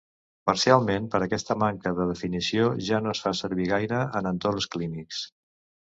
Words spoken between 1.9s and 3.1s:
de definició, ja